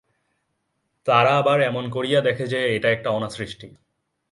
[1.07, 3.67] তারা আবার এমন করিয়া দেখে যে সে একটা অনাসৃষ্টি।